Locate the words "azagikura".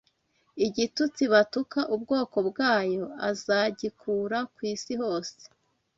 3.29-4.37